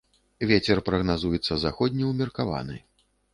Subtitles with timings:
[0.51, 2.81] Вецер прагназуецца заходні ўмеркаваны.